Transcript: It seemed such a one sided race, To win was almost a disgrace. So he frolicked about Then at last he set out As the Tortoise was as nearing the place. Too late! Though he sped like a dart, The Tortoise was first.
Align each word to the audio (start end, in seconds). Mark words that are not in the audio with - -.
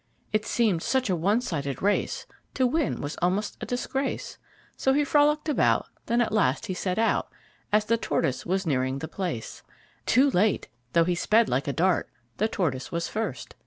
It 0.33 0.47
seemed 0.47 0.81
such 0.81 1.11
a 1.11 1.15
one 1.15 1.41
sided 1.41 1.79
race, 1.83 2.25
To 2.55 2.65
win 2.65 3.01
was 3.01 3.17
almost 3.21 3.55
a 3.61 3.67
disgrace. 3.67 4.39
So 4.75 4.93
he 4.93 5.03
frolicked 5.03 5.47
about 5.47 5.85
Then 6.07 6.21
at 6.21 6.31
last 6.31 6.65
he 6.65 6.73
set 6.73 6.97
out 6.97 7.29
As 7.71 7.85
the 7.85 7.97
Tortoise 7.97 8.43
was 8.43 8.61
as 8.61 8.65
nearing 8.65 8.97
the 8.97 9.07
place. 9.07 9.61
Too 10.07 10.31
late! 10.31 10.69
Though 10.93 11.03
he 11.05 11.13
sped 11.13 11.49
like 11.49 11.67
a 11.67 11.71
dart, 11.73 12.09
The 12.37 12.47
Tortoise 12.47 12.91
was 12.91 13.07
first. 13.09 13.53